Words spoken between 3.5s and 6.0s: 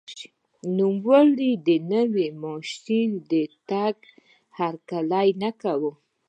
راتګ هرکلی نه کاوه.